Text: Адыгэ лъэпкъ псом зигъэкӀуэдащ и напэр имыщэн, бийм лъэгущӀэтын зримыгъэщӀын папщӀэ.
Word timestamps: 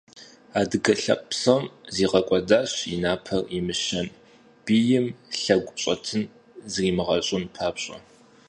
Адыгэ 0.59 0.93
лъэпкъ 1.01 1.27
псом 1.29 1.63
зигъэкӀуэдащ 1.95 2.73
и 2.95 2.97
напэр 3.03 3.41
имыщэн, 3.57 4.07
бийм 4.63 5.05
лъэгущӀэтын 5.41 6.23
зримыгъэщӀын 6.71 7.43
папщӀэ. 7.55 7.97